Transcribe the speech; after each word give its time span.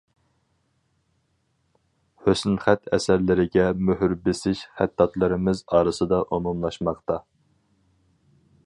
ھۆسنخەت 2.23 2.89
ئەسەرلىرىگە 2.97 3.67
مۆھۈر 3.91 4.17
بېسىش 4.25 4.65
خەتتاتلىرىمىز 4.81 5.63
ئارىسىدا 5.77 6.25
ئومۇملاشماقتا. 6.31 7.21